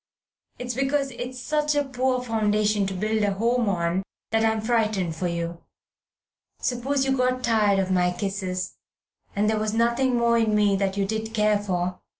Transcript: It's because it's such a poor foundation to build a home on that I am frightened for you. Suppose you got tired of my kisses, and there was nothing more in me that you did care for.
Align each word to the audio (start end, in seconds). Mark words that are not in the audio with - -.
It's 0.57 0.73
because 0.73 1.11
it's 1.11 1.39
such 1.39 1.75
a 1.75 1.83
poor 1.83 2.23
foundation 2.23 2.87
to 2.87 2.93
build 2.95 3.21
a 3.21 3.33
home 3.33 3.69
on 3.69 4.01
that 4.31 4.43
I 4.43 4.49
am 4.49 4.59
frightened 4.61 5.15
for 5.15 5.27
you. 5.27 5.61
Suppose 6.59 7.05
you 7.05 7.15
got 7.15 7.43
tired 7.43 7.77
of 7.77 7.91
my 7.91 8.11
kisses, 8.11 8.77
and 9.35 9.47
there 9.47 9.59
was 9.59 9.75
nothing 9.75 10.17
more 10.17 10.39
in 10.39 10.55
me 10.55 10.75
that 10.75 10.97
you 10.97 11.05
did 11.05 11.35
care 11.35 11.59
for. 11.59 11.99